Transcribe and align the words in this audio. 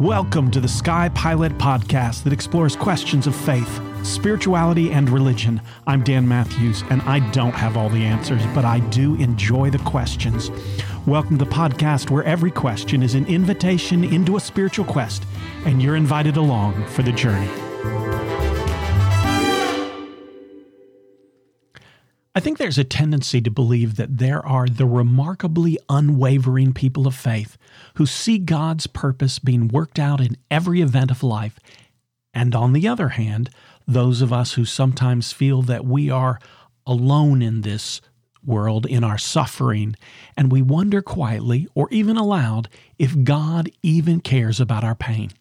Welcome 0.00 0.50
to 0.52 0.60
the 0.60 0.66
Sky 0.66 1.10
Pilot 1.10 1.58
podcast 1.58 2.22
that 2.22 2.32
explores 2.32 2.74
questions 2.74 3.26
of 3.26 3.36
faith, 3.36 3.82
spirituality, 4.02 4.92
and 4.92 5.10
religion. 5.10 5.60
I'm 5.86 6.02
Dan 6.02 6.26
Matthews, 6.26 6.82
and 6.88 7.02
I 7.02 7.18
don't 7.32 7.52
have 7.52 7.76
all 7.76 7.90
the 7.90 8.02
answers, 8.02 8.40
but 8.54 8.64
I 8.64 8.78
do 8.78 9.16
enjoy 9.16 9.68
the 9.68 9.76
questions. 9.80 10.50
Welcome 11.04 11.36
to 11.36 11.44
the 11.44 11.50
podcast 11.50 12.08
where 12.08 12.24
every 12.24 12.50
question 12.50 13.02
is 13.02 13.14
an 13.14 13.26
invitation 13.26 14.02
into 14.02 14.38
a 14.38 14.40
spiritual 14.40 14.86
quest, 14.86 15.22
and 15.66 15.82
you're 15.82 15.96
invited 15.96 16.38
along 16.38 16.82
for 16.86 17.02
the 17.02 17.12
journey. 17.12 18.19
I 22.32 22.38
think 22.38 22.58
there's 22.58 22.78
a 22.78 22.84
tendency 22.84 23.40
to 23.40 23.50
believe 23.50 23.96
that 23.96 24.18
there 24.18 24.44
are 24.46 24.68
the 24.68 24.86
remarkably 24.86 25.78
unwavering 25.88 26.72
people 26.72 27.08
of 27.08 27.14
faith 27.16 27.58
who 27.94 28.06
see 28.06 28.38
God's 28.38 28.86
purpose 28.86 29.40
being 29.40 29.66
worked 29.66 29.98
out 29.98 30.20
in 30.20 30.36
every 30.48 30.80
event 30.80 31.10
of 31.10 31.24
life, 31.24 31.58
and 32.32 32.54
on 32.54 32.72
the 32.72 32.86
other 32.86 33.10
hand, 33.10 33.50
those 33.88 34.20
of 34.20 34.32
us 34.32 34.52
who 34.52 34.64
sometimes 34.64 35.32
feel 35.32 35.62
that 35.62 35.84
we 35.84 36.08
are 36.08 36.38
alone 36.86 37.42
in 37.42 37.62
this 37.62 38.00
world 38.44 38.86
in 38.86 39.02
our 39.02 39.18
suffering, 39.18 39.96
and 40.36 40.52
we 40.52 40.62
wonder 40.62 41.02
quietly 41.02 41.66
or 41.74 41.88
even 41.90 42.16
aloud 42.16 42.68
if 42.96 43.24
God 43.24 43.70
even 43.82 44.20
cares 44.20 44.60
about 44.60 44.84
our 44.84 44.94
pain. 44.94 45.32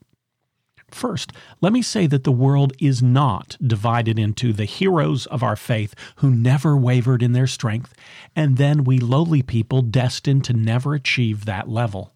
First, 0.92 1.32
let 1.62 1.74
me 1.74 1.82
say 1.82 2.08
that 2.08 2.24
the 2.24 2.32
world 2.32 2.74
is 2.80 3.02
not 3.02 3.58
divided 3.62 4.20
into 4.20 4.54
the 4.54 4.66
heroes 4.66 5.26
of 5.28 5.44
our 5.44 5.56
faith 5.56 5.96
who 6.18 6.30
never 6.30 6.76
wavered 6.76 7.24
in 7.24 7.34
their 7.34 7.48
strength, 7.48 7.94
and 8.36 8.58
then 8.58 8.84
we 8.84 9.00
lowly 9.00 9.42
people 9.42 9.82
destined 9.82 10.44
to 10.46 10.54
never 10.54 10.94
achieve 10.94 11.46
that 11.46 11.70
level. 11.70 12.14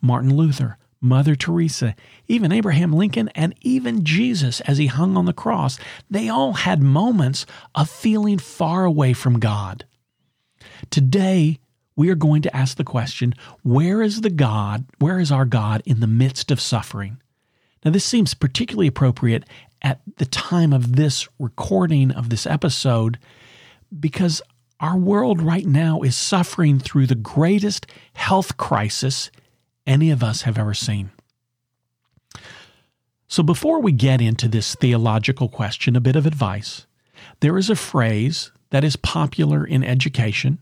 Martin 0.00 0.34
Luther, 0.34 0.78
Mother 1.00 1.34
Teresa, 1.34 1.94
even 2.26 2.52
Abraham 2.52 2.92
Lincoln, 2.92 3.28
and 3.30 3.54
even 3.60 4.04
Jesus 4.04 4.60
as 4.62 4.78
he 4.78 4.86
hung 4.86 5.16
on 5.16 5.26
the 5.26 5.32
cross, 5.32 5.78
they 6.10 6.28
all 6.28 6.54
had 6.54 6.82
moments 6.82 7.46
of 7.74 7.88
feeling 7.88 8.38
far 8.38 8.84
away 8.84 9.12
from 9.12 9.38
God. 9.38 9.84
Today, 10.90 11.58
we 11.96 12.10
are 12.10 12.14
going 12.14 12.42
to 12.42 12.54
ask 12.54 12.76
the 12.76 12.84
question 12.84 13.34
where 13.62 14.02
is 14.02 14.20
the 14.20 14.30
God, 14.30 14.84
where 14.98 15.18
is 15.18 15.32
our 15.32 15.46
God 15.46 15.82
in 15.86 16.00
the 16.00 16.06
midst 16.06 16.50
of 16.50 16.60
suffering? 16.60 17.20
Now, 17.86 17.92
this 17.92 18.04
seems 18.04 18.34
particularly 18.34 18.88
appropriate 18.88 19.44
at 19.80 20.00
the 20.16 20.26
time 20.26 20.72
of 20.72 20.96
this 20.96 21.28
recording 21.38 22.10
of 22.10 22.30
this 22.30 22.44
episode 22.44 23.16
because 24.00 24.42
our 24.80 24.96
world 24.96 25.40
right 25.40 25.64
now 25.64 26.02
is 26.02 26.16
suffering 26.16 26.80
through 26.80 27.06
the 27.06 27.14
greatest 27.14 27.86
health 28.14 28.56
crisis 28.56 29.30
any 29.86 30.10
of 30.10 30.24
us 30.24 30.42
have 30.42 30.58
ever 30.58 30.74
seen. 30.74 31.12
So, 33.28 33.44
before 33.44 33.80
we 33.80 33.92
get 33.92 34.20
into 34.20 34.48
this 34.48 34.74
theological 34.74 35.48
question, 35.48 35.94
a 35.94 36.00
bit 36.00 36.16
of 36.16 36.26
advice. 36.26 36.88
There 37.38 37.56
is 37.56 37.70
a 37.70 37.76
phrase 37.76 38.50
that 38.70 38.82
is 38.82 38.96
popular 38.96 39.64
in 39.64 39.84
education, 39.84 40.58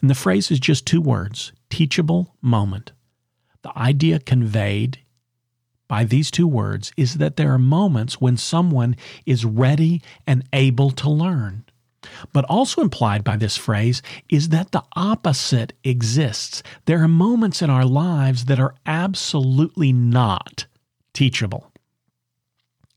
and 0.00 0.08
the 0.08 0.14
phrase 0.14 0.48
is 0.52 0.60
just 0.60 0.86
two 0.86 1.00
words 1.00 1.50
teachable 1.70 2.36
moment. 2.40 2.92
The 3.62 3.76
idea 3.76 4.20
conveyed 4.20 5.00
by 5.88 6.04
these 6.04 6.30
two 6.30 6.46
words 6.46 6.92
is 6.96 7.14
that 7.14 7.36
there 7.36 7.52
are 7.52 7.58
moments 7.58 8.20
when 8.20 8.36
someone 8.36 8.94
is 9.26 9.44
ready 9.44 10.02
and 10.26 10.44
able 10.52 10.90
to 10.92 11.10
learn. 11.10 11.64
But 12.32 12.44
also 12.44 12.80
implied 12.80 13.24
by 13.24 13.36
this 13.36 13.56
phrase 13.56 14.02
is 14.28 14.50
that 14.50 14.70
the 14.70 14.84
opposite 14.94 15.72
exists. 15.82 16.62
There 16.84 17.02
are 17.02 17.08
moments 17.08 17.62
in 17.62 17.70
our 17.70 17.84
lives 17.84 18.44
that 18.44 18.60
are 18.60 18.74
absolutely 18.86 19.92
not 19.92 20.66
teachable. 21.12 21.72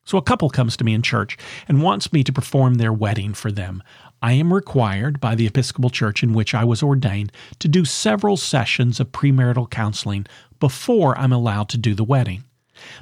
So 0.03 0.17
a 0.17 0.21
couple 0.21 0.49
comes 0.49 0.75
to 0.77 0.83
me 0.83 0.93
in 0.93 1.01
church 1.01 1.37
and 1.67 1.81
wants 1.81 2.11
me 2.11 2.23
to 2.23 2.33
perform 2.33 2.75
their 2.75 2.93
wedding 2.93 3.33
for 3.33 3.51
them. 3.51 3.81
I 4.21 4.33
am 4.33 4.53
required 4.53 5.19
by 5.19 5.35
the 5.35 5.47
Episcopal 5.47 5.89
Church 5.89 6.21
in 6.21 6.33
which 6.33 6.53
I 6.53 6.63
was 6.63 6.83
ordained 6.83 7.31
to 7.59 7.67
do 7.67 7.85
several 7.85 8.37
sessions 8.37 8.99
of 8.99 9.11
premarital 9.11 9.69
counseling 9.69 10.27
before 10.59 11.17
I'm 11.17 11.31
allowed 11.31 11.69
to 11.69 11.77
do 11.77 11.95
the 11.95 12.03
wedding. 12.03 12.43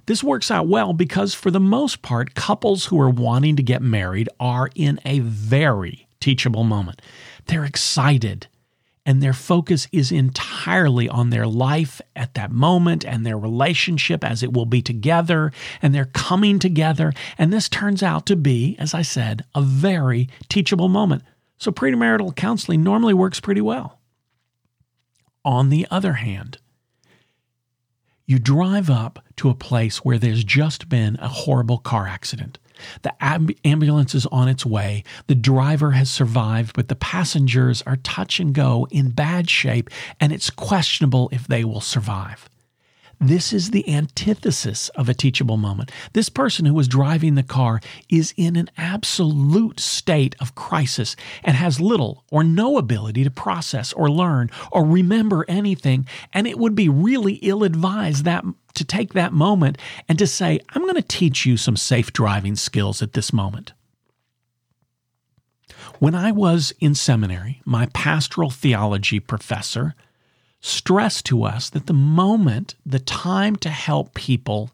This 0.06 0.24
works 0.24 0.52
out 0.52 0.68
well 0.68 0.94
because, 0.94 1.34
for 1.34 1.52
the 1.52 1.60
most 1.60 2.02
part, 2.02 2.36
couples 2.36 2.86
who 2.86 3.00
are 3.00 3.10
wanting 3.10 3.56
to 3.56 3.64
get 3.64 3.82
married 3.82 4.30
are 4.40 4.70
in 4.76 5.00
a 5.06 5.20
very 5.20 6.08
teachable 6.20 6.64
moment. 6.64 7.02
They're 7.46 7.66
excited 7.66 8.48
and 9.10 9.24
their 9.24 9.34
focus 9.34 9.88
is 9.92 10.12
entirely 10.12 11.10
on 11.10 11.32
their 11.32 11.48
life 11.48 12.00
at 12.16 12.36
that 12.36 12.52
moment 12.52 13.04
and 13.04 13.26
their 13.26 13.40
relationship 13.40 14.24
as 14.24 14.44
it 14.44 14.54
will 14.54 14.68
be 14.68 14.84
together, 14.84 15.52
and 15.82 15.96
they're 15.96 16.06
coming 16.06 16.60
together. 16.60 17.12
And 17.36 17.52
this 17.52 17.70
turns 17.70 18.04
out 18.04 18.28
to 18.28 18.36
be, 18.36 18.76
as 18.78 18.94
I 18.94 19.02
said, 19.02 19.46
a 19.56 19.64
very 19.64 20.30
teachable 20.48 20.90
moment. 20.90 21.24
So 21.58 21.72
premarital 21.72 22.36
counseling 22.36 22.84
normally 22.84 23.16
works 23.16 23.40
pretty 23.40 23.62
well. 23.62 24.00
On 25.44 25.70
the 25.70 25.88
other 25.90 26.14
hand, 26.14 26.60
you 28.30 28.38
drive 28.38 28.92
up 28.92 29.18
to 29.38 29.50
a 29.50 29.56
place 29.56 30.06
where 30.06 30.20
there's 30.20 30.44
just 30.44 30.88
been 30.88 31.18
a 31.20 31.28
horrible 31.28 31.80
car 31.80 32.06
accident. 32.06 32.60
The 33.02 33.12
amb- 33.20 33.58
ambulance 33.66 34.14
is 34.14 34.28
on 34.28 34.48
its 34.48 34.64
way. 34.64 35.04
The 35.26 35.34
driver 35.34 35.92
has 35.92 36.12
survived, 36.12 36.76
but 36.76 36.90
the 36.90 36.96
passengers 36.96 37.82
are 37.88 37.96
touch 37.96 38.40
and 38.40 38.54
go 38.54 38.88
in 38.92 39.10
bad 39.10 39.50
shape, 39.50 39.90
and 40.20 40.32
it's 40.32 40.52
questionable 40.52 41.30
if 41.32 41.48
they 41.48 41.64
will 41.64 41.82
survive. 41.82 42.48
This 43.22 43.52
is 43.52 43.72
the 43.72 43.88
antithesis 43.94 44.88
of 44.90 45.10
a 45.10 45.14
teachable 45.14 45.58
moment. 45.58 45.92
This 46.14 46.30
person 46.30 46.66
who 46.66 46.74
was 46.74 46.88
driving 46.88 47.36
the 47.36 47.44
car 47.44 47.82
is 48.08 48.34
in 48.38 48.56
an 48.56 48.70
absolute 48.78 49.78
state 49.82 50.38
of 50.40 50.56
crisis 50.56 51.18
and 51.44 51.58
has 51.58 51.82
little 51.82 52.24
or 52.32 52.46
no 52.46 52.78
ability 52.78 53.26
to 53.26 53.32
process 53.32 53.92
or 53.92 54.10
learn 54.10 54.50
or 54.72 54.86
remember 54.86 55.44
anything. 55.50 56.08
And 56.32 56.48
it 56.48 56.58
would 56.58 56.76
be 56.76 56.88
really 56.88 57.34
ill 57.36 57.66
advised 57.66 58.24
that 58.24 58.46
to 58.76 58.86
take 58.86 59.12
that 59.14 59.34
moment 59.34 59.78
and 60.08 60.18
to 60.18 60.28
say, 60.28 60.62
I'm 60.70 60.84
going 60.84 60.96
to 60.96 61.02
teach 61.02 61.46
you 61.46 61.58
some 61.58 61.76
safe 61.76 62.14
driving 62.14 62.56
skills 62.56 63.02
at 63.02 63.12
this 63.12 63.34
moment. 63.34 63.74
When 66.00 66.16
I 66.16 66.32
was 66.32 66.72
in 66.80 66.96
seminary, 66.96 67.62
my 67.66 67.88
pastoral 67.88 68.50
theology 68.50 69.20
professor 69.20 69.94
stress 70.62 71.22
to 71.24 71.44
us 71.44 71.70
that 71.70 71.88
the 71.88 71.94
moment, 71.94 72.76
the 72.86 73.00
time 73.00 73.56
to 73.58 73.70
help 73.70 74.14
people 74.14 74.72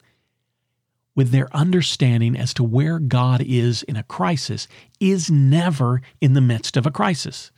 with 1.16 1.31
their 1.31 1.53
understanding 1.56 2.35
as 2.35 2.53
to 2.53 2.63
where 2.63 3.00
God 3.00 3.41
is 3.41 3.84
in 3.84 3.96
a 3.96 4.03
crisis 4.03 4.68
is 5.00 5.31
never 5.31 6.01
in 6.19 6.34
the 6.34 6.41
midst 6.41 6.75
of 6.75 6.85
a 6.85 6.91
crisis. 6.91 7.51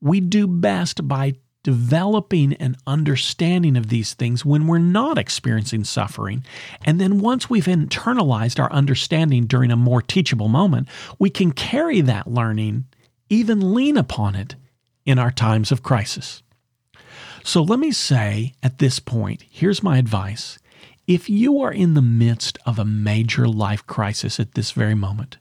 We 0.00 0.20
do 0.20 0.46
best 0.46 1.06
by 1.08 1.34
developing 1.62 2.54
an 2.54 2.76
understanding 2.86 3.76
of 3.76 3.88
these 3.88 4.14
things 4.14 4.44
when 4.44 4.66
we're 4.66 4.78
not 4.78 5.18
experiencing 5.18 5.84
suffering. 5.84 6.44
And 6.84 6.98
then 7.00 7.20
once 7.20 7.50
we've 7.50 7.66
internalized 7.66 8.58
our 8.58 8.72
understanding 8.72 9.44
during 9.44 9.70
a 9.70 9.76
more 9.76 10.00
teachable 10.00 10.48
moment, 10.48 10.88
we 11.18 11.28
can 11.28 11.52
carry 11.52 12.00
that 12.02 12.26
learning, 12.26 12.86
even 13.28 13.74
lean 13.74 13.98
upon 13.98 14.36
it 14.36 14.54
in 15.04 15.18
our 15.18 15.30
times 15.30 15.70
of 15.70 15.82
crisis. 15.82 16.42
So 17.42 17.62
let 17.62 17.78
me 17.78 17.90
say 17.90 18.54
at 18.62 18.78
this 18.78 18.98
point 18.98 19.44
here's 19.50 19.82
my 19.82 19.98
advice. 19.98 20.58
If 21.06 21.28
you 21.28 21.60
are 21.60 21.72
in 21.72 21.94
the 21.94 22.02
midst 22.02 22.58
of 22.64 22.78
a 22.78 22.84
major 22.84 23.48
life 23.48 23.86
crisis 23.86 24.38
at 24.38 24.54
this 24.54 24.70
very 24.70 24.94
moment, 24.94 25.38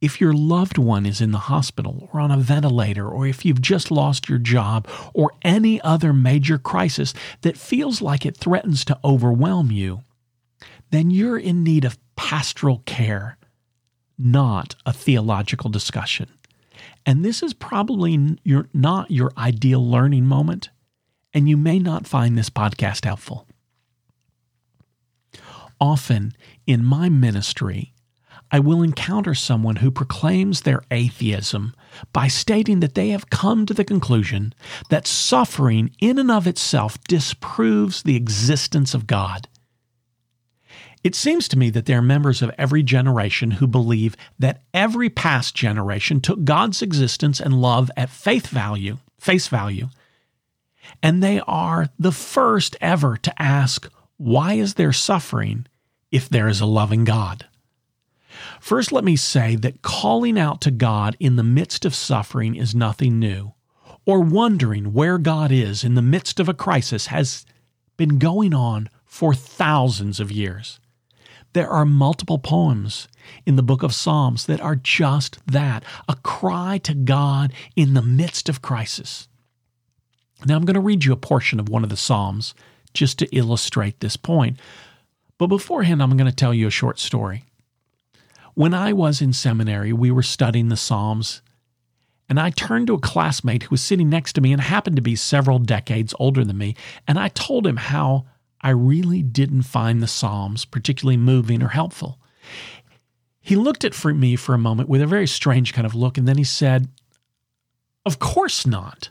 if 0.00 0.20
your 0.20 0.32
loved 0.32 0.78
one 0.78 1.06
is 1.06 1.20
in 1.20 1.32
the 1.32 1.38
hospital 1.38 2.08
or 2.12 2.20
on 2.20 2.30
a 2.30 2.36
ventilator, 2.36 3.08
or 3.08 3.26
if 3.26 3.44
you've 3.44 3.60
just 3.60 3.90
lost 3.90 4.28
your 4.28 4.38
job, 4.38 4.88
or 5.12 5.32
any 5.42 5.80
other 5.82 6.12
major 6.12 6.58
crisis 6.58 7.14
that 7.42 7.56
feels 7.56 8.00
like 8.00 8.24
it 8.24 8.36
threatens 8.36 8.84
to 8.84 8.98
overwhelm 9.04 9.70
you, 9.70 10.02
then 10.90 11.10
you're 11.10 11.38
in 11.38 11.64
need 11.64 11.84
of 11.84 11.98
pastoral 12.16 12.82
care, 12.86 13.36
not 14.16 14.74
a 14.86 14.92
theological 14.92 15.68
discussion. 15.68 16.28
And 17.04 17.24
this 17.24 17.42
is 17.42 17.52
probably 17.52 18.38
your, 18.44 18.68
not 18.72 19.10
your 19.10 19.32
ideal 19.36 19.88
learning 19.88 20.26
moment 20.26 20.70
and 21.32 21.48
you 21.48 21.56
may 21.56 21.78
not 21.78 22.06
find 22.06 22.36
this 22.36 22.50
podcast 22.50 23.04
helpful. 23.04 23.46
Often 25.80 26.32
in 26.66 26.84
my 26.84 27.08
ministry, 27.08 27.92
I 28.50 28.60
will 28.60 28.82
encounter 28.82 29.34
someone 29.34 29.76
who 29.76 29.90
proclaims 29.90 30.62
their 30.62 30.82
atheism 30.90 31.74
by 32.12 32.28
stating 32.28 32.80
that 32.80 32.94
they 32.94 33.10
have 33.10 33.30
come 33.30 33.66
to 33.66 33.74
the 33.74 33.84
conclusion 33.84 34.54
that 34.88 35.06
suffering 35.06 35.90
in 36.00 36.18
and 36.18 36.30
of 36.30 36.46
itself 36.46 36.98
disproves 37.04 38.02
the 38.02 38.16
existence 38.16 38.94
of 38.94 39.06
God. 39.06 39.48
It 41.04 41.14
seems 41.14 41.46
to 41.48 41.58
me 41.58 41.70
that 41.70 41.86
there 41.86 41.98
are 41.98 42.02
members 42.02 42.42
of 42.42 42.50
every 42.58 42.82
generation 42.82 43.52
who 43.52 43.66
believe 43.66 44.16
that 44.38 44.62
every 44.74 45.10
past 45.10 45.54
generation 45.54 46.20
took 46.20 46.44
God's 46.44 46.82
existence 46.82 47.40
and 47.40 47.60
love 47.60 47.90
at 47.96 48.10
faith 48.10 48.48
value, 48.48 48.98
face 49.18 49.46
value, 49.46 49.88
and 51.02 51.22
they 51.22 51.40
are 51.46 51.88
the 51.98 52.12
first 52.12 52.76
ever 52.80 53.16
to 53.16 53.42
ask, 53.42 53.90
why 54.16 54.54
is 54.54 54.74
there 54.74 54.92
suffering 54.92 55.66
if 56.10 56.28
there 56.28 56.48
is 56.48 56.60
a 56.60 56.66
loving 56.66 57.04
God? 57.04 57.46
First, 58.60 58.92
let 58.92 59.04
me 59.04 59.16
say 59.16 59.56
that 59.56 59.82
calling 59.82 60.38
out 60.38 60.60
to 60.62 60.70
God 60.70 61.16
in 61.20 61.36
the 61.36 61.44
midst 61.44 61.84
of 61.84 61.94
suffering 61.94 62.54
is 62.54 62.74
nothing 62.74 63.18
new, 63.18 63.52
or 64.04 64.20
wondering 64.20 64.92
where 64.92 65.18
God 65.18 65.52
is 65.52 65.84
in 65.84 65.94
the 65.94 66.02
midst 66.02 66.40
of 66.40 66.48
a 66.48 66.54
crisis 66.54 67.06
has 67.06 67.44
been 67.96 68.18
going 68.18 68.54
on 68.54 68.88
for 69.04 69.34
thousands 69.34 70.20
of 70.20 70.30
years. 70.30 70.78
There 71.52 71.68
are 71.68 71.86
multiple 71.86 72.38
poems 72.38 73.08
in 73.46 73.56
the 73.56 73.62
book 73.62 73.82
of 73.82 73.94
Psalms 73.94 74.46
that 74.46 74.60
are 74.60 74.76
just 74.76 75.38
that 75.46 75.82
a 76.08 76.14
cry 76.16 76.78
to 76.78 76.94
God 76.94 77.52
in 77.74 77.94
the 77.94 78.02
midst 78.02 78.48
of 78.48 78.62
crisis. 78.62 79.28
Now, 80.46 80.56
I'm 80.56 80.64
going 80.64 80.74
to 80.74 80.80
read 80.80 81.04
you 81.04 81.12
a 81.12 81.16
portion 81.16 81.58
of 81.58 81.68
one 81.68 81.82
of 81.82 81.90
the 81.90 81.96
Psalms 81.96 82.54
just 82.94 83.18
to 83.18 83.36
illustrate 83.36 84.00
this 84.00 84.16
point. 84.16 84.58
But 85.36 85.48
beforehand, 85.48 86.02
I'm 86.02 86.16
going 86.16 86.30
to 86.30 86.36
tell 86.36 86.54
you 86.54 86.66
a 86.66 86.70
short 86.70 86.98
story. 86.98 87.44
When 88.54 88.74
I 88.74 88.92
was 88.92 89.22
in 89.22 89.32
seminary, 89.32 89.92
we 89.92 90.10
were 90.10 90.22
studying 90.22 90.68
the 90.68 90.76
Psalms, 90.76 91.42
and 92.28 92.40
I 92.40 92.50
turned 92.50 92.88
to 92.88 92.94
a 92.94 93.00
classmate 93.00 93.64
who 93.64 93.70
was 93.70 93.82
sitting 93.82 94.08
next 94.08 94.32
to 94.34 94.40
me 94.40 94.52
and 94.52 94.60
happened 94.60 94.96
to 94.96 95.02
be 95.02 95.16
several 95.16 95.58
decades 95.60 96.14
older 96.18 96.44
than 96.44 96.58
me, 96.58 96.74
and 97.06 97.18
I 97.18 97.28
told 97.28 97.66
him 97.66 97.76
how 97.76 98.26
I 98.60 98.70
really 98.70 99.22
didn't 99.22 99.62
find 99.62 100.02
the 100.02 100.08
Psalms 100.08 100.64
particularly 100.64 101.16
moving 101.16 101.62
or 101.62 101.68
helpful. 101.68 102.18
He 103.40 103.54
looked 103.54 103.84
at 103.84 104.04
me 104.04 104.34
for 104.36 104.54
a 104.54 104.58
moment 104.58 104.88
with 104.88 105.00
a 105.00 105.06
very 105.06 105.26
strange 105.26 105.72
kind 105.72 105.86
of 105.86 105.94
look, 105.94 106.18
and 106.18 106.26
then 106.26 106.36
he 106.36 106.44
said, 106.44 106.88
Of 108.04 108.18
course 108.18 108.66
not. 108.66 109.10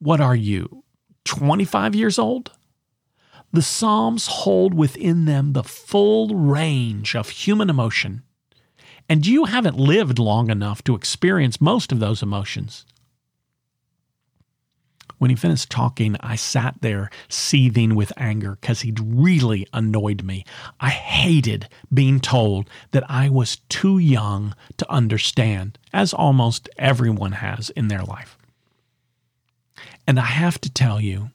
What 0.00 0.20
are 0.20 0.36
you, 0.36 0.84
25 1.24 1.94
years 1.96 2.18
old? 2.20 2.52
The 3.52 3.62
Psalms 3.62 4.26
hold 4.28 4.72
within 4.72 5.24
them 5.24 5.54
the 5.54 5.64
full 5.64 6.28
range 6.36 7.16
of 7.16 7.30
human 7.30 7.68
emotion, 7.68 8.22
and 9.08 9.26
you 9.26 9.46
haven't 9.46 9.76
lived 9.76 10.20
long 10.20 10.50
enough 10.50 10.84
to 10.84 10.94
experience 10.94 11.60
most 11.60 11.90
of 11.90 11.98
those 11.98 12.22
emotions. 12.22 12.84
When 15.18 15.30
he 15.30 15.36
finished 15.36 15.68
talking, 15.68 16.14
I 16.20 16.36
sat 16.36 16.76
there 16.80 17.10
seething 17.28 17.96
with 17.96 18.12
anger 18.16 18.56
because 18.60 18.82
he'd 18.82 19.00
really 19.00 19.66
annoyed 19.72 20.22
me. 20.22 20.44
I 20.78 20.90
hated 20.90 21.68
being 21.92 22.20
told 22.20 22.70
that 22.92 23.10
I 23.10 23.28
was 23.28 23.56
too 23.68 23.98
young 23.98 24.54
to 24.76 24.88
understand, 24.88 25.76
as 25.92 26.14
almost 26.14 26.68
everyone 26.78 27.32
has 27.32 27.70
in 27.70 27.88
their 27.88 28.04
life. 28.04 28.37
And 30.08 30.18
I 30.18 30.24
have 30.24 30.58
to 30.62 30.72
tell 30.72 31.02
you, 31.02 31.32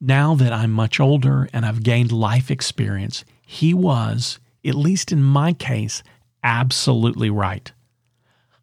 now 0.00 0.34
that 0.34 0.54
I'm 0.54 0.70
much 0.70 0.98
older 0.98 1.50
and 1.52 1.66
I've 1.66 1.82
gained 1.82 2.10
life 2.10 2.50
experience, 2.50 3.26
he 3.46 3.74
was, 3.74 4.38
at 4.64 4.74
least 4.74 5.12
in 5.12 5.22
my 5.22 5.52
case, 5.52 6.02
absolutely 6.42 7.28
right. 7.28 7.70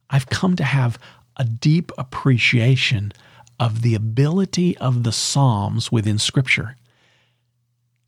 I've 0.10 0.26
come 0.26 0.56
to 0.56 0.64
have 0.64 0.98
a 1.36 1.44
deep 1.44 1.92
appreciation 2.00 3.12
of 3.60 3.84
the 3.84 3.94
ability 3.94 4.76
of 4.80 5.04
the 5.04 5.12
Psalms 5.12 5.92
within 5.92 6.18
Scripture 6.18 6.76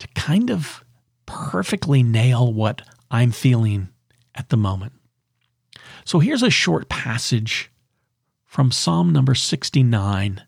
to 0.00 0.08
kind 0.16 0.50
of 0.50 0.84
perfectly 1.26 2.02
nail 2.02 2.52
what 2.52 2.82
I'm 3.08 3.30
feeling 3.30 3.90
at 4.34 4.48
the 4.48 4.56
moment. 4.56 4.94
So 6.04 6.18
here's 6.18 6.42
a 6.42 6.50
short 6.50 6.88
passage 6.88 7.70
from 8.46 8.72
Psalm 8.72 9.12
number 9.12 9.36
69 9.36 10.42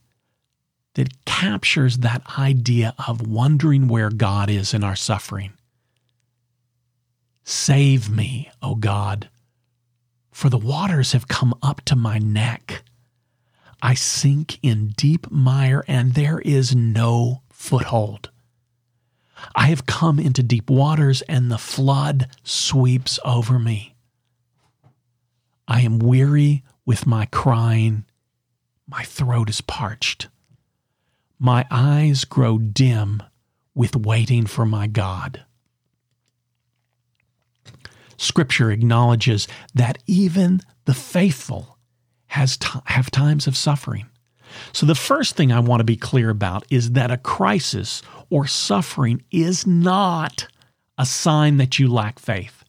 that 0.95 1.25
captures 1.25 1.99
that 1.99 2.23
idea 2.39 2.95
of 3.07 3.27
wondering 3.27 3.89
where 3.89 4.11
God 4.11 4.51
is 4.51 4.75
in 4.75 4.85
our 4.85 4.97
suffering. 4.97 5.53
Save 7.45 8.11
me, 8.11 8.51
O 8.63 8.75
God, 8.75 9.29
for 10.31 10.49
the 10.49 10.59
waters 10.59 11.13
have 11.13 11.29
come 11.29 11.55
up 11.63 11.81
to 11.87 11.97
my 11.97 12.19
neck. 12.19 12.85
I 13.81 13.95
sink 13.95 14.59
in 14.63 14.93
deep 14.97 15.31
mire, 15.31 15.85
and 15.89 16.15
there 16.15 16.39
is 16.41 16.75
no 16.75 17.43
foothold. 17.51 18.31
I 19.57 19.67
have 19.67 19.87
come 19.87 20.21
into 20.21 20.43
deep 20.43 20.71
waters, 20.71 21.23
and 21.23 21.51
the 21.51 21.59
flood 21.59 22.29
sweeps 22.45 23.19
over 23.25 23.59
me. 23.59 23.97
I 25.67 25.81
am 25.81 25.99
weary 25.99 26.63
with 26.87 27.07
my 27.07 27.27
crying. 27.27 28.05
My 28.87 29.03
throat 29.03 29.51
is 29.51 29.61
parched. 29.61 30.29
My 31.45 31.67
eyes 31.73 32.25
grow 32.25 32.57
dim 32.57 33.21
with 33.75 33.97
waiting 33.97 34.47
for 34.47 34.65
my 34.65 34.87
God. 34.87 35.45
Scripture 38.17 38.71
acknowledges 38.71 39.49
that 39.75 39.99
even 40.07 40.61
the 40.85 40.95
faithful 40.95 41.79
has 42.27 42.59
t- 42.59 42.79
have 42.85 43.11
times 43.11 43.49
of 43.49 43.57
suffering. 43.57 44.07
So 44.73 44.87
the 44.87 44.95
first 44.95 45.35
thing 45.35 45.51
I 45.51 45.59
want 45.59 45.81
to 45.81 45.85
be 45.85 45.97
clear 45.97 46.31
about 46.31 46.65
is 46.71 46.93
that 46.93 47.11
a 47.11 47.17
crisis 47.17 48.03
or 48.31 48.47
suffering 48.47 49.25
is 49.33 49.67
not 49.67 50.47
a 50.97 51.05
sign 51.05 51.57
that 51.57 51.77
you 51.77 51.93
lack 51.93 52.21
faith. 52.21 52.63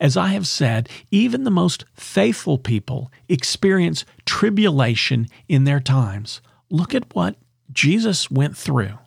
As 0.00 0.16
I 0.16 0.28
have 0.30 0.48
said, 0.48 0.88
even 1.12 1.44
the 1.44 1.50
most 1.52 1.84
faithful 1.94 2.58
people 2.58 3.12
experience 3.28 4.04
tribulation 4.24 5.28
in 5.46 5.62
their 5.62 5.78
times. 5.78 6.40
Look 6.68 6.92
at 6.92 7.14
what 7.14 7.36
Jesus 7.76 8.30
went 8.30 8.56
through. 8.56 8.98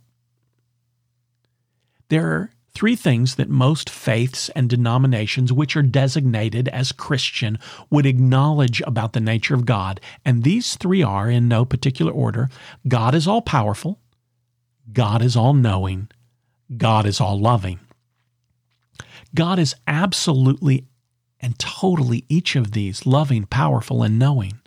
There 2.10 2.28
are 2.28 2.52
three 2.76 2.96
things 2.96 3.34
that 3.36 3.50
most 3.50 3.90
faiths 3.90 4.50
and 4.50 4.70
denominations 4.70 5.52
which 5.52 5.76
are 5.76 5.82
designated 5.82 6.68
as 6.68 6.92
Christian 6.92 7.58
would 7.90 8.06
acknowledge 8.06 8.80
about 8.86 9.14
the 9.14 9.20
nature 9.20 9.56
of 9.56 9.66
God. 9.66 10.00
And 10.24 10.44
these 10.44 10.76
three 10.76 11.02
are, 11.02 11.32
in 11.32 11.48
no 11.48 11.66
particular 11.66 12.12
order 12.12 12.48
God 12.88 13.16
is 13.16 13.28
all 13.28 13.42
powerful, 13.42 14.00
God 14.94 15.24
is 15.24 15.36
all 15.36 15.56
knowing, 15.56 16.10
God 16.78 17.08
is 17.08 17.20
all 17.20 17.40
loving. 17.40 17.80
God 19.34 19.58
is 19.58 19.76
absolutely 19.88 20.86
and 21.40 21.58
totally 21.58 22.24
each 22.30 22.56
of 22.56 22.74
these 22.74 23.08
loving, 23.08 23.48
powerful, 23.48 24.04
and 24.04 24.20
knowing. 24.20 24.60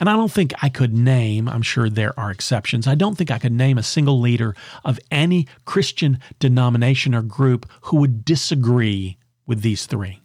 And 0.00 0.08
I 0.08 0.12
don't 0.12 0.30
think 0.30 0.52
I 0.62 0.68
could 0.68 0.96
name, 0.96 1.48
I'm 1.48 1.62
sure 1.62 1.88
there 1.88 2.18
are 2.18 2.30
exceptions, 2.30 2.86
I 2.86 2.94
don't 2.94 3.16
think 3.16 3.30
I 3.30 3.38
could 3.38 3.52
name 3.52 3.78
a 3.78 3.82
single 3.82 4.20
leader 4.20 4.54
of 4.84 5.00
any 5.10 5.46
Christian 5.64 6.20
denomination 6.38 7.14
or 7.14 7.22
group 7.22 7.68
who 7.82 7.96
would 7.98 8.24
disagree 8.24 9.18
with 9.46 9.62
these 9.62 9.86
three. 9.86 10.20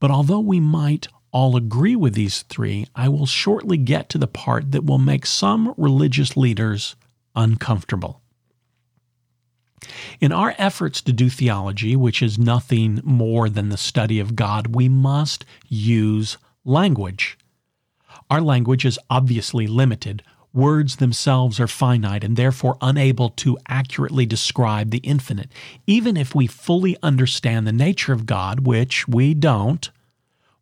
But 0.00 0.10
although 0.10 0.40
we 0.40 0.60
might 0.60 1.08
all 1.30 1.56
agree 1.56 1.94
with 1.94 2.14
these 2.14 2.42
three, 2.42 2.86
I 2.94 3.08
will 3.08 3.26
shortly 3.26 3.76
get 3.76 4.08
to 4.10 4.18
the 4.18 4.26
part 4.26 4.72
that 4.72 4.84
will 4.84 4.98
make 4.98 5.26
some 5.26 5.74
religious 5.76 6.36
leaders 6.36 6.96
uncomfortable. 7.34 8.22
In 10.20 10.32
our 10.32 10.54
efforts 10.58 11.00
to 11.02 11.12
do 11.12 11.28
theology, 11.28 11.94
which 11.94 12.22
is 12.22 12.38
nothing 12.38 13.00
more 13.04 13.48
than 13.48 13.68
the 13.68 13.76
study 13.76 14.18
of 14.18 14.34
God, 14.34 14.74
we 14.74 14.88
must 14.88 15.44
use 15.68 16.38
language. 16.66 17.38
Our 18.28 18.40
language 18.40 18.84
is 18.84 18.98
obviously 19.08 19.66
limited. 19.66 20.22
Words 20.52 20.96
themselves 20.96 21.60
are 21.60 21.68
finite 21.68 22.24
and 22.24 22.36
therefore 22.36 22.76
unable 22.80 23.30
to 23.30 23.58
accurately 23.68 24.26
describe 24.26 24.90
the 24.90 24.98
infinite. 24.98 25.50
Even 25.86 26.16
if 26.16 26.34
we 26.34 26.46
fully 26.46 26.96
understand 27.02 27.66
the 27.66 27.72
nature 27.72 28.12
of 28.12 28.26
God, 28.26 28.60
which 28.60 29.06
we 29.06 29.34
don't, 29.34 29.90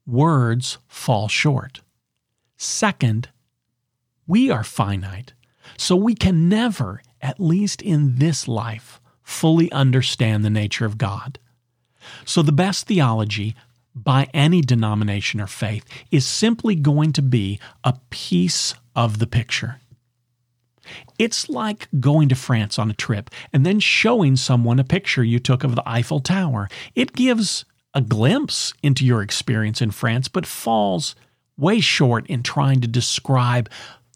words 0.07 0.79
fall 0.89 1.29
short. 1.29 1.81
Second, 2.57 3.29
we 4.27 4.51
are 4.51 4.65
finite, 4.65 5.33
so 5.77 5.97
we 5.97 6.15
can 6.15 6.49
never, 6.49 7.03
at 7.21 7.41
least 7.41 7.83
in 7.83 8.17
this 8.17 8.49
life, 8.49 9.01
fully 9.23 9.71
understand 9.73 10.45
the 10.45 10.51
nature 10.51 10.87
of 10.87 10.99
God. 10.99 11.39
So 12.25 12.43
the 12.43 12.53
best 12.53 12.87
theology 12.87 13.55
by 13.95 14.29
any 14.35 14.61
denomination 14.61 15.41
or 15.41 15.47
faith 15.47 15.85
is 16.11 16.27
simply 16.27 16.75
going 16.75 17.13
to 17.13 17.23
be 17.23 17.61
a 17.85 17.95
piece 18.11 18.75
of 18.97 19.19
the 19.19 19.27
picture. 19.27 19.81
It's 21.19 21.49
like 21.49 21.89
going 22.01 22.29
to 22.29 22.35
France 22.35 22.79
on 22.79 22.91
a 22.91 22.95
trip 22.95 23.31
and 23.53 23.65
then 23.65 23.81
showing 23.81 24.37
someone 24.37 24.79
a 24.79 24.85
picture 24.85 25.25
you 25.25 25.39
took 25.39 25.65
of 25.65 25.75
the 25.75 25.89
Eiffel 25.89 26.21
Tower. 26.21 26.69
It 26.95 27.15
gives 27.15 27.65
a 27.95 28.01
glimpse 28.01 28.75
into 28.83 29.05
your 29.05 29.23
experience 29.23 29.81
in 29.81 29.93
France, 29.93 30.29
but 30.29 30.47
falls 30.47 31.15
way 31.57 31.81
short 31.81 32.27
in 32.27 32.43
trying 32.43 32.81
to 32.81 32.89
describe 32.89 33.71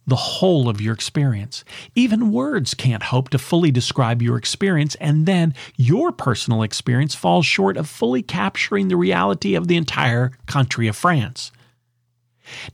the 0.09 0.17
whole 0.17 0.69
of 0.69 0.81
your 0.81 0.95
experience. 0.95 1.65
Even 1.95 2.33
words 2.33 2.73
can't 2.73 3.05
hope 3.05 3.29
to 3.29 3.39
fully 3.39 3.71
describe 3.71 4.23
your 4.23 4.39
experience, 4.39 4.95
and 4.97 5.27
then 5.27 5.55
your 5.77 6.11
personal 6.11 6.63
experience 6.63 7.15
falls 7.15 7.45
short 7.45 7.77
of 7.77 7.89
fully 7.89 8.23
capturing 8.23 8.89
the 8.89 8.97
reality 8.97 9.55
of 9.55 9.69
the 9.69 9.77
entire 9.77 10.33
country 10.47 10.89
of 10.89 10.97
France. 10.97 11.53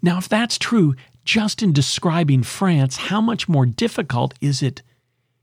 Now, 0.00 0.18
if 0.18 0.28
that's 0.28 0.58
true, 0.58 0.94
just 1.24 1.60
in 1.60 1.72
describing 1.72 2.44
France, 2.44 2.96
how 2.96 3.20
much 3.20 3.48
more 3.48 3.66
difficult 3.66 4.34
is 4.40 4.62
it 4.62 4.82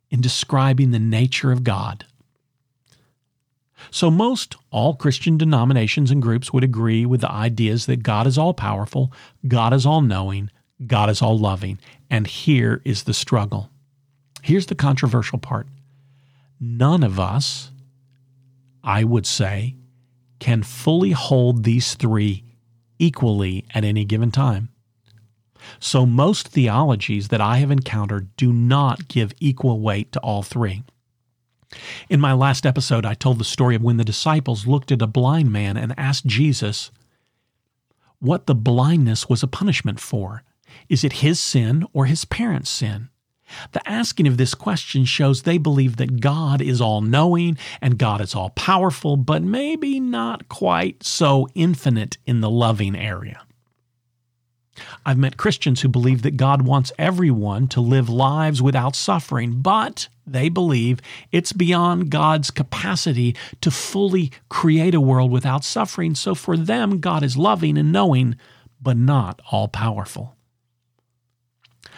in 0.10 0.22
describing 0.22 0.92
the 0.92 1.00
nature 1.00 1.52
of 1.52 1.64
God. 1.64 2.06
So, 3.90 4.10
most 4.10 4.56
all 4.70 4.94
Christian 4.94 5.38
denominations 5.38 6.12
and 6.12 6.22
groups 6.22 6.54
would 6.54 6.64
agree 6.64 7.06
with 7.06 7.22
the 7.22 7.32
ideas 7.32 7.88
that 7.88 8.04
God 8.04 8.28
is 8.28 8.38
all 8.38 8.54
powerful, 8.54 9.12
God 9.46 9.74
is 9.74 9.86
all 9.86 10.02
knowing, 10.02 10.52
God 10.86 11.10
is 11.10 11.22
all 11.22 11.38
loving. 11.38 11.80
And 12.10 12.28
here 12.28 12.82
is 12.86 13.04
the 13.04 13.14
struggle. 13.14 13.70
Here's 14.42 14.66
the 14.66 14.76
controversial 14.76 15.38
part. 15.38 15.68
None 16.60 17.04
of 17.04 17.20
us, 17.20 17.72
I 18.84 19.04
would 19.04 19.26
say, 19.26 19.76
can 20.40 20.64
fully 20.64 21.12
hold 21.12 21.64
these 21.64 21.94
three 21.94 22.44
equally 23.00 23.66
at 23.74 23.84
any 23.84 24.06
given 24.06 24.32
time. 24.32 24.70
So, 25.80 26.06
most 26.08 26.48
theologies 26.48 27.28
that 27.28 27.42
I 27.42 27.58
have 27.58 27.70
encountered 27.70 28.36
do 28.36 28.52
not 28.52 29.08
give 29.08 29.34
equal 29.40 29.80
weight 29.80 30.12
to 30.14 30.20
all 30.22 30.42
three. 30.42 30.84
In 32.10 32.20
my 32.20 32.34
last 32.34 32.66
episode, 32.66 33.06
I 33.06 33.14
told 33.14 33.38
the 33.38 33.44
story 33.44 33.76
of 33.76 33.82
when 33.82 33.98
the 33.98 34.04
disciples 34.04 34.68
looked 34.68 34.92
at 34.92 35.02
a 35.02 35.08
blind 35.08 35.52
man 35.52 35.78
and 35.78 35.94
asked 35.98 36.26
Jesus 36.26 36.92
what 38.20 38.46
the 38.46 38.56
blindness 38.56 39.30
was 39.30 39.44
a 39.44 39.48
punishment 39.48 40.00
for. 40.00 40.44
Is 40.90 41.04
it 41.04 41.14
his 41.14 41.40
sin 41.40 41.86
or 41.94 42.06
his 42.06 42.26
parents' 42.26 42.70
sin? 42.70 43.10
The 43.74 43.88
asking 43.88 44.28
of 44.28 44.38
this 44.38 44.54
question 44.54 45.06
shows 45.06 45.42
they 45.42 45.58
believe 45.58 45.98
that 45.98 46.22
God 46.22 46.62
is 46.62 46.80
all 46.80 47.02
knowing 47.02 47.58
and 47.82 47.98
God 47.98 48.22
is 48.22 48.34
all 48.34 48.52
powerful, 48.52 49.18
but 49.18 49.44
maybe 49.44 50.00
not 50.00 50.48
quite 50.48 51.04
so 51.04 51.48
infinite 51.54 52.18
in 52.26 52.42
the 52.42 52.50
loving 52.50 52.96
area. 52.96 53.42
I've 55.06 55.18
met 55.18 55.38
Christians 55.38 55.82
who 55.82 55.90
believe 55.90 56.22
that 56.22 56.38
God 56.38 56.62
wants 56.62 56.92
everyone 56.98 57.68
to 57.70 57.82
live 57.82 58.10
lives 58.10 58.62
without 58.62 58.96
suffering, 58.96 59.62
but 59.62 60.08
they 60.26 60.50
believe 60.50 61.02
it's 61.32 61.52
beyond 61.52 62.10
God's 62.10 62.52
capacity 62.52 63.36
to 63.60 63.70
fully 63.70 64.32
create 64.50 64.96
a 64.96 65.02
world 65.02 65.30
without 65.30 65.64
suffering. 65.64 66.16
So 66.16 66.36
for 66.36 66.56
them, 66.56 67.00
God 67.00 67.22
is 67.22 67.38
loving 67.38 67.78
and 67.78 67.92
knowing, 67.92 68.38
but 68.82 68.98
not 68.98 69.42
all 69.52 69.68
powerful. 69.68 70.36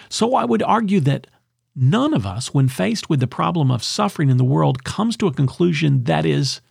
So 0.09 0.35
I 0.35 0.45
would 0.45 0.63
argue 0.63 0.99
that 1.01 1.27
none 1.75 2.13
of 2.13 2.25
us, 2.25 2.53
when 2.53 2.67
faced 2.67 3.09
with 3.09 3.19
the 3.19 3.27
problem 3.27 3.71
of 3.71 3.83
suffering 3.83 4.29
in 4.29 4.37
the 4.37 4.43
world, 4.43 4.83
comes 4.83 5.17
to 5.17 5.27
a 5.27 5.33
conclusion 5.33 6.03
that 6.05 6.25
is 6.25 6.61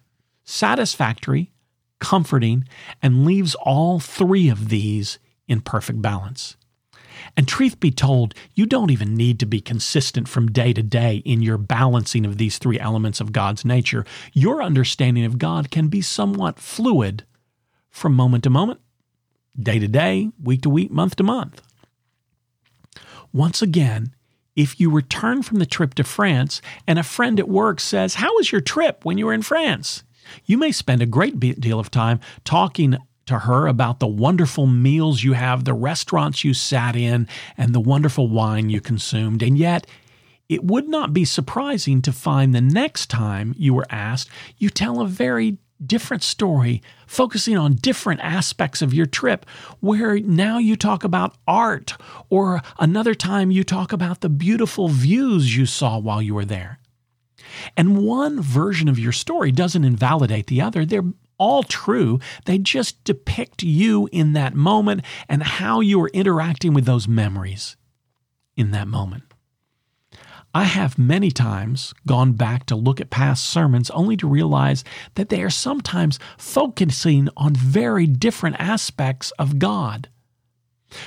satisfactory, 0.45 1.53
comforting, 1.99 2.67
and 3.03 3.25
leaves 3.25 3.55
all 3.57 4.01
three 4.01 4.49
of 4.49 4.69
these 4.69 5.19
in 5.49 5.61
perfect 5.61 6.03
balance. 6.03 6.57
And 7.37 7.47
truth 7.47 7.79
be 7.79 7.91
told, 7.91 8.35
you 8.55 8.67
don't 8.67 8.91
even 8.91 9.15
need 9.15 9.39
to 9.41 9.47
be 9.47 9.61
consistent 9.61 10.29
from 10.29 10.51
day 10.51 10.73
to 10.73 10.83
day 10.83 11.23
in 11.25 11.43
your 11.43 11.59
balancing 11.59 12.27
of 12.27 12.39
these 12.39 12.59
three 12.59 12.79
elements 12.79 13.21
of 13.21 13.33
God's 13.33 13.65
nature. 13.65 14.05
Your 14.33 14.63
understanding 14.63 15.25
of 15.25 15.39
God 15.39 15.71
can 15.71 15.89
be 15.89 16.01
somewhat 16.01 16.59
fluid 16.59 17.25
from 17.91 18.15
moment 18.15 18.45
to 18.45 18.51
moment, 18.51 18.81
day 19.59 19.79
to 19.79 19.89
day, 19.89 20.31
week 20.43 20.63
to 20.63 20.71
week, 20.71 20.91
month 20.91 21.17
to 21.17 21.23
month. 21.23 21.63
Once 23.33 23.63
again, 23.63 24.15
if 24.55 24.79
you 24.79 24.91
return 24.91 25.43
from 25.43 25.59
the 25.59 25.67
trip 25.67 25.95
to 25.95 26.05
France 26.05 26.61
and 26.87 26.99
a 26.99 27.03
friend 27.03 27.39
at 27.41 27.49
work 27.49 27.81
says, 27.81 28.17
How 28.17 28.35
was 28.37 28.53
your 28.53 28.61
trip 28.61 29.05
when 29.05 29.17
you 29.19 29.27
were 29.27 29.33
in 29.33 29.43
France? 29.43 30.05
You 30.45 30.59
may 30.59 30.73
spend 30.73 31.03
a 31.03 31.07
great 31.07 31.41
deal 31.41 31.81
of 31.81 31.91
time 31.91 32.21
talking 32.45 32.97
to 33.27 33.41
her 33.41 33.67
about 33.67 34.01
the 34.01 34.07
wonderful 34.07 34.67
meals 34.67 35.23
you 35.23 35.33
have, 35.33 35.65
the 35.65 35.75
restaurants 35.75 36.45
you 36.45 36.55
sat 36.55 36.97
in, 36.97 37.29
and 37.57 37.75
the 37.75 37.81
wonderful 37.81 38.29
wine 38.29 38.69
you 38.69 38.81
consumed. 38.81 39.43
And 39.43 39.57
yet, 39.57 39.87
it 40.49 40.65
would 40.65 40.89
not 40.89 41.15
be 41.15 41.25
surprising 41.25 42.03
to 42.03 42.13
find 42.13 42.55
the 42.55 42.61
next 42.61 43.09
time 43.09 43.55
you 43.57 43.73
were 43.73 43.87
asked, 43.89 44.29
you 44.59 44.69
tell 44.69 45.01
a 45.01 45.07
very 45.07 45.57
different 45.87 46.23
story, 46.23 46.83
focusing 47.07 47.57
on 47.57 47.75
different 47.75 48.21
aspects 48.21 48.83
of 48.83 48.95
your 48.95 49.07
trip, 49.07 49.47
where 49.81 50.19
now 50.21 50.59
you 50.59 50.77
talk 50.77 51.05
about 51.05 51.37
art, 51.47 51.97
or 52.31 52.63
another 52.79 53.15
time 53.15 53.51
you 53.51 53.65
talk 53.65 53.93
about 53.93 54.21
the 54.21 54.29
beautiful 54.29 54.89
views 54.89 55.57
you 55.57 55.67
saw 55.67 55.99
while 55.99 56.23
you 56.23 56.35
were 56.35 56.45
there. 56.45 56.79
And 57.77 58.07
one 58.07 58.41
version 58.41 58.89
of 58.89 58.99
your 58.99 59.13
story 59.13 59.53
doesn't 59.53 59.85
invalidate 59.85 60.47
the 60.47 60.61
other. 60.61 60.85
They're 60.85 61.13
all 61.39 61.63
true. 61.63 62.21
They 62.45 62.59
just 62.59 63.03
depict 63.05 63.63
you 63.63 64.09
in 64.13 64.33
that 64.35 64.55
moment 64.55 65.03
and 65.29 65.43
how 65.43 65.81
you 65.81 66.01
are 66.03 66.09
interacting 66.09 66.73
with 66.73 66.85
those 66.85 67.09
memories 67.09 67.77
in 68.57 68.71
that 68.71 68.87
moment. 68.87 69.25
I 70.55 70.65
have 70.65 70.99
many 70.99 71.31
times 71.31 71.95
gone 72.07 72.33
back 72.33 72.67
to 72.67 72.77
look 72.77 73.01
at 73.01 73.11
past 73.11 73.45
sermons 73.45 73.91
only 73.91 74.17
to 74.19 74.29
realize 74.29 74.85
that 75.15 75.31
they 75.31 75.43
are 75.43 75.51
sometimes 75.51 76.19
focusing 76.37 77.29
on 77.37 77.55
very 77.55 78.07
different 78.07 78.57
aspects 78.59 79.31
of 79.39 79.59
God. 79.59 80.09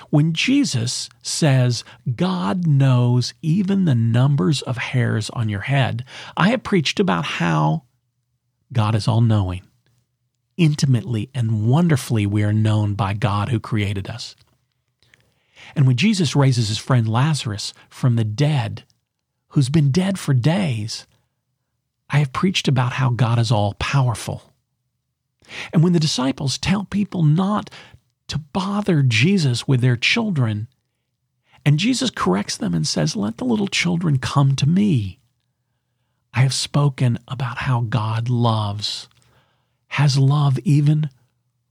When 0.09 0.33
Jesus 0.33 1.09
says, 1.21 1.83
God 2.15 2.65
knows 2.65 3.35
even 3.43 3.85
the 3.85 3.93
numbers 3.93 4.63
of 4.63 4.77
hairs 4.77 5.29
on 5.29 5.47
your 5.47 5.61
head, 5.61 6.03
I 6.35 6.49
have 6.49 6.63
preached 6.63 6.99
about 6.99 7.25
how 7.25 7.83
God 8.73 8.95
is 8.95 9.07
all 9.07 9.21
knowing 9.21 9.61
intimately 10.57 11.29
and 11.33 11.67
wonderfully 11.67 12.25
we 12.25 12.43
are 12.43 12.53
known 12.53 12.93
by 12.93 13.13
God 13.13 13.49
who 13.49 13.59
created 13.59 14.09
us. 14.09 14.35
And 15.75 15.87
when 15.87 15.97
Jesus 15.97 16.35
raises 16.35 16.69
his 16.69 16.77
friend 16.77 17.07
Lazarus 17.07 17.73
from 17.89 18.15
the 18.15 18.23
dead, 18.23 18.83
who's 19.55 19.69
been 19.69 19.89
dead 19.89 20.19
for 20.19 20.33
days, 20.33 21.07
I 22.09 22.19
have 22.19 22.33
preached 22.33 22.67
about 22.67 22.91
how 22.91 23.09
God 23.09 23.39
is 23.39 23.53
all 23.53 23.73
powerful. 23.75 24.53
And 25.71 25.81
when 25.81 25.93
the 25.93 25.99
disciples 25.99 26.57
tell 26.57 26.83
people 26.83 27.23
not 27.23 27.69
to 28.27 28.37
bother 28.37 29.01
Jesus 29.01 29.65
with 29.65 29.79
their 29.79 29.95
children, 29.95 30.67
and 31.65 31.79
Jesus 31.79 32.09
corrects 32.09 32.57
them 32.57 32.73
and 32.73 32.85
says, 32.85 33.15
Let 33.15 33.37
the 33.37 33.45
little 33.45 33.69
children 33.69 34.19
come 34.19 34.57
to 34.57 34.67
me. 34.67 35.19
I 36.33 36.41
have 36.41 36.53
spoken 36.53 37.17
about 37.25 37.59
how 37.59 37.79
God 37.79 38.27
loves 38.27 39.07
has 39.87 40.17
love 40.17 40.59
even 40.65 41.09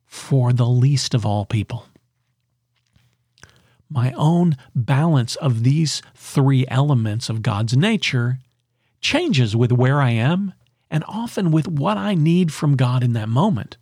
for 0.06 0.54
the 0.54 0.66
least 0.66 1.12
of 1.12 1.26
all 1.26 1.44
people. 1.44 1.84
My 3.88 4.12
own 4.12 4.56
balance 4.74 5.36
of 5.36 5.62
these 5.62 6.02
three 6.14 6.66
elements 6.68 7.28
of 7.28 7.42
God's 7.42 7.76
nature 7.76 8.38
changes 9.00 9.54
with 9.54 9.70
where 9.70 10.00
I 10.00 10.10
am 10.10 10.54
and 10.90 11.04
often 11.06 11.50
with 11.50 11.68
what 11.68 11.96
I 11.96 12.14
need 12.14 12.52
from 12.52 12.76
God 12.76 13.04
in 13.04 13.12
that 13.12 13.28
moment. 13.28 13.76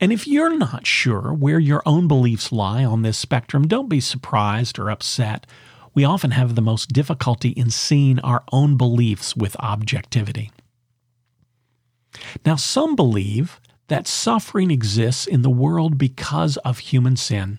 And 0.00 0.12
if 0.12 0.26
you're 0.26 0.56
not 0.56 0.86
sure 0.86 1.32
where 1.32 1.58
your 1.58 1.82
own 1.86 2.08
beliefs 2.08 2.52
lie 2.52 2.84
on 2.84 3.02
this 3.02 3.18
spectrum, 3.18 3.66
don't 3.66 3.88
be 3.88 4.00
surprised 4.00 4.78
or 4.78 4.90
upset. 4.90 5.46
We 5.94 6.04
often 6.04 6.32
have 6.32 6.54
the 6.54 6.62
most 6.62 6.92
difficulty 6.92 7.50
in 7.50 7.70
seeing 7.70 8.18
our 8.20 8.44
own 8.52 8.76
beliefs 8.76 9.36
with 9.36 9.56
objectivity. 9.60 10.50
Now, 12.44 12.56
some 12.56 12.94
believe 12.96 13.60
that 13.88 14.06
suffering 14.06 14.70
exists 14.70 15.26
in 15.26 15.42
the 15.42 15.50
world 15.50 15.98
because 15.98 16.56
of 16.58 16.78
human 16.78 17.16
sin. 17.16 17.58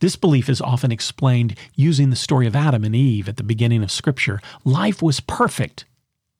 This 0.00 0.16
belief 0.16 0.48
is 0.48 0.60
often 0.60 0.92
explained 0.92 1.56
using 1.74 2.10
the 2.10 2.16
story 2.16 2.46
of 2.46 2.56
Adam 2.56 2.84
and 2.84 2.94
Eve 2.94 3.28
at 3.28 3.36
the 3.36 3.42
beginning 3.42 3.82
of 3.82 3.90
Scripture. 3.90 4.40
Life 4.64 5.02
was 5.02 5.20
perfect, 5.20 5.84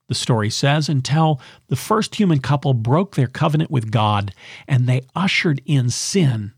the 0.08 0.14
story 0.14 0.50
says, 0.50 0.88
until 0.88 1.40
the 1.68 1.76
first 1.76 2.16
human 2.16 2.40
couple 2.40 2.74
broke 2.74 3.14
their 3.14 3.26
covenant 3.26 3.70
with 3.70 3.90
God 3.90 4.34
and 4.66 4.86
they 4.86 5.02
ushered 5.14 5.62
in 5.64 5.90
sin. 5.90 6.52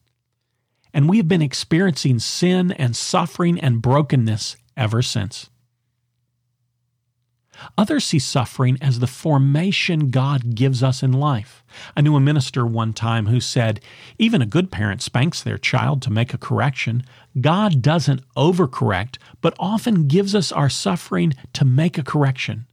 And 0.95 1.09
we 1.09 1.19
have 1.19 1.29
been 1.29 1.43
experiencing 1.43 2.19
sin 2.19 2.73
and 2.73 2.97
suffering 2.97 3.61
and 3.61 3.83
brokenness 3.83 4.57
ever 4.77 5.03
since. 5.03 5.51
Others 7.77 8.05
see 8.07 8.19
suffering 8.19 8.79
as 8.81 8.99
the 8.99 9.07
formation 9.07 10.11
God 10.11 10.55
gives 10.55 10.83
us 10.83 11.03
in 11.03 11.12
life. 11.12 11.65
I 11.97 12.00
knew 12.00 12.17
a 12.17 12.21
minister 12.21 12.67
one 12.67 12.93
time 12.93 13.27
who 13.27 13.41
said, 13.41 13.81
Even 14.19 14.43
a 14.43 14.47
good 14.47 14.71
parent 14.71 15.03
spanks 15.03 15.43
their 15.43 15.59
child 15.59 16.03
to 16.03 16.11
make 16.11 16.33
a 16.33 16.38
correction. 16.38 17.05
God 17.41 17.83
doesn't 17.83 18.23
overcorrect, 18.35 19.19
but 19.41 19.57
often 19.59 20.09
gives 20.09 20.35
us 20.35 20.53
our 20.53 20.69
suffering 20.69 21.35
to 21.55 21.65
make 21.65 21.99
a 21.99 22.05
correction. 22.05 22.67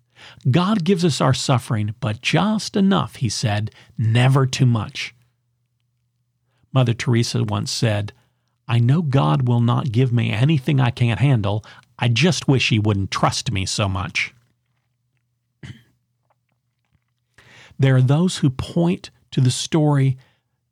God 0.49 0.83
gives 0.83 1.05
us 1.05 1.21
our 1.21 1.33
suffering, 1.33 1.95
but 1.99 2.21
just 2.21 2.75
enough, 2.75 3.17
he 3.17 3.29
said, 3.29 3.71
never 3.97 4.45
too 4.45 4.65
much. 4.65 5.13
Mother 6.75 6.93
Teresa 6.93 7.43
once 7.43 7.71
said, 7.71 8.11
I 8.67 8.79
know 8.79 9.01
God 9.01 9.47
will 9.47 9.61
not 9.61 9.93
give 9.93 10.11
me 10.11 10.31
anything 10.31 10.81
I 10.81 10.91
can't 10.91 11.21
handle. 11.21 11.63
I 11.97 12.09
just 12.09 12.49
wish 12.49 12.69
He 12.69 12.79
wouldn't 12.79 13.11
trust 13.11 13.49
me 13.49 13.65
so 13.65 13.87
much. 13.87 14.34
There 17.77 17.95
are 17.95 18.01
those 18.01 18.37
who 18.37 18.49
point 18.49 19.11
to 19.31 19.41
the 19.41 19.51
story 19.51 20.17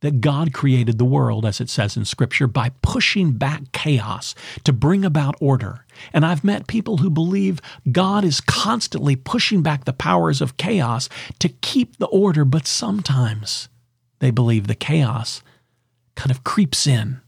that 0.04 0.20
God 0.20 0.52
created 0.54 0.98
the 0.98 1.06
world, 1.06 1.46
as 1.46 1.62
it 1.62 1.70
says 1.70 1.96
in 1.96 2.04
Scripture, 2.04 2.46
by 2.46 2.72
pushing 2.82 3.32
back 3.32 3.72
chaos 3.72 4.36
to 4.66 4.74
bring 4.74 5.06
about 5.06 5.36
order. 5.40 5.86
And 6.12 6.26
I've 6.26 6.44
met 6.44 6.68
people 6.68 6.98
who 6.98 7.10
believe 7.10 7.62
God 7.90 8.26
is 8.26 8.42
constantly 8.42 9.16
pushing 9.16 9.62
back 9.62 9.86
the 9.86 9.94
powers 9.94 10.42
of 10.42 10.58
chaos 10.58 11.08
to 11.40 11.48
keep 11.48 11.98
the 11.98 12.08
order, 12.08 12.44
but 12.44 12.68
sometimes 12.68 13.70
they 14.20 14.30
believe 14.30 14.68
the 14.68 14.76
chaos 14.76 15.42
kind 16.16 16.32
of 16.32 16.44
creeps 16.44 16.86
in. 16.86 17.22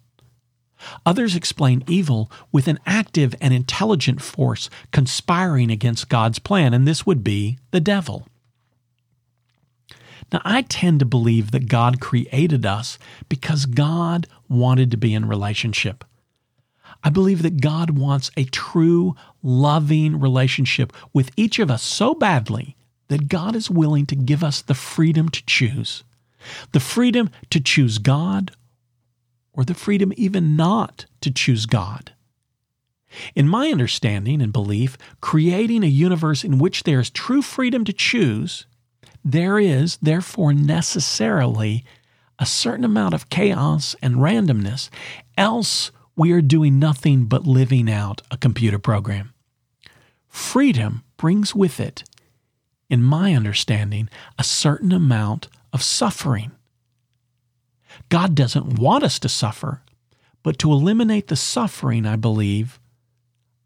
Others 1.06 1.36
explain 1.36 1.84
evil 1.88 2.30
with 2.52 2.68
an 2.68 2.80
active 2.86 3.34
and 3.40 3.54
intelligent 3.54 4.22
force 4.22 4.70
conspiring 4.92 5.72
against 5.72 6.10
God's 6.10 6.40
plan, 6.40 6.74
and 6.74 6.86
this 6.86 7.06
would 7.06 7.24
be 7.24 7.58
the 7.72 7.80
devil. 7.80 8.28
Now, 10.32 10.42
I 10.44 10.64
tend 10.64 11.00
to 11.00 11.06
believe 11.06 11.52
that 11.52 11.68
God 11.68 12.00
created 12.00 12.66
us 12.66 12.98
because 13.30 13.66
God 13.66 14.28
wanted 14.50 14.92
to 14.92 14.98
be 14.98 15.14
in 15.14 15.28
relationship. 15.28 16.04
I 17.04 17.10
believe 17.10 17.44
that 17.44 17.62
God 17.62 17.92
wants 17.92 18.32
a 18.36 18.46
true, 18.46 19.16
loving 19.44 20.20
relationship 20.20 20.92
with 21.14 21.32
each 21.36 21.60
of 21.60 21.70
us 21.70 21.84
so 21.84 22.16
badly 22.16 22.76
that 23.08 23.28
God 23.30 23.56
is 23.56 23.70
willing 23.70 24.06
to 24.08 24.16
give 24.16 24.44
us 24.44 24.62
the 24.62 24.74
freedom 24.74 25.30
to 25.30 25.46
choose. 25.46 26.04
The 26.72 26.80
freedom 26.80 27.30
to 27.52 27.60
choose 27.60 27.98
God 27.98 28.52
or 29.54 29.64
the 29.64 29.74
freedom 29.74 30.12
even 30.18 30.56
not 30.56 31.06
to 31.22 31.32
choose 31.32 31.66
God. 31.66 32.14
In 33.36 33.48
my 33.48 33.70
understanding 33.70 34.42
and 34.42 34.52
belief, 34.52 34.98
creating 35.22 35.84
a 35.84 35.88
universe 35.88 36.44
in 36.44 36.58
which 36.58 36.84
there 36.84 37.00
is 37.00 37.10
true 37.10 37.42
freedom 37.42 37.86
to 37.86 37.94
choose 37.94 38.66
there 39.26 39.58
is, 39.58 39.98
therefore, 40.04 40.54
necessarily 40.54 41.84
a 42.38 42.46
certain 42.46 42.86
amount 42.86 43.16
of 43.16 43.30
chaos 43.30 43.96
and 44.02 44.18
randomness, 44.18 44.90
else 45.36 45.92
we 46.16 46.32
are 46.32 46.42
doing 46.42 46.78
nothing 46.78 47.26
but 47.26 47.48
living 47.48 47.90
out 47.90 48.22
a 48.30 48.38
computer 48.38 48.78
program. 48.78 49.34
Freedom 50.30 51.04
brings 51.18 51.56
with 51.56 51.80
it, 51.80 52.04
in 52.88 53.02
my 53.02 53.34
understanding, 53.34 54.10
a 54.38 54.44
certain 54.44 54.92
amount 54.92 55.48
of 55.74 55.82
suffering. 55.82 56.52
God 58.10 58.36
doesn't 58.36 58.78
want 58.78 59.04
us 59.04 59.18
to 59.20 59.30
suffer, 59.30 59.82
but 60.44 60.60
to 60.60 60.72
eliminate 60.72 61.28
the 61.30 61.36
suffering, 61.36 62.06
I 62.06 62.16
believe, 62.16 62.80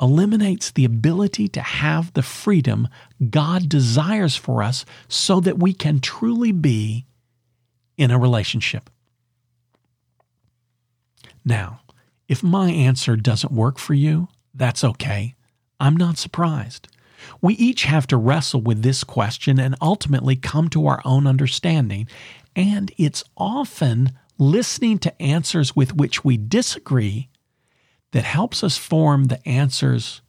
eliminates 0.01 0.71
the 0.71 0.85
ability 0.85 1.47
to 1.49 1.61
have 1.61 2.13
the 2.13 2.21
freedom 2.21 2.87
God 3.29 3.67
desires 3.67 4.35
for 4.35 4.63
us 4.63 4.85
so 5.07 5.39
that 5.41 5.59
we 5.59 5.73
can 5.73 5.99
truly 5.99 6.51
be 6.51 7.05
in 7.97 8.11
a 8.11 8.19
relationship. 8.19 8.89
Now, 11.43 11.81
if 12.27 12.43
my 12.43 12.69
answer 12.69 13.15
doesn't 13.15 13.51
work 13.51 13.77
for 13.77 13.93
you, 13.93 14.29
that's 14.53 14.83
okay. 14.83 15.35
I'm 15.79 15.97
not 15.97 16.17
surprised. 16.17 16.87
We 17.41 17.55
each 17.55 17.83
have 17.83 18.07
to 18.07 18.17
wrestle 18.17 18.61
with 18.61 18.81
this 18.81 19.03
question 19.03 19.59
and 19.59 19.75
ultimately 19.81 20.35
come 20.35 20.69
to 20.69 20.87
our 20.87 21.01
own 21.03 21.27
understanding, 21.27 22.07
and 22.55 22.91
it's 22.97 23.23
often 23.35 24.11
listening 24.37 24.99
to 24.99 25.21
answers 25.21 25.75
with 25.75 25.95
which 25.95 26.23
we 26.23 26.37
disagree 26.37 27.29
that 28.11 28.23
helps 28.23 28.63
us 28.63 28.77
form 28.77 29.25
the 29.25 29.47
answers 29.47 30.21